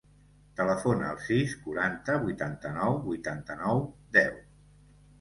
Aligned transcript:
Telefona 0.59 1.09
al 1.09 1.19
sis, 1.25 1.53
quaranta, 1.67 2.17
vuitanta-nou, 2.25 3.01
vuitanta-nou, 3.07 3.89
deu. 4.21 4.47